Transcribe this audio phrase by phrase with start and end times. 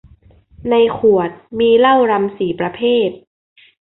[0.69, 1.29] ในขวด
[1.59, 3.09] มีเหล้ารัมสี่ประเภท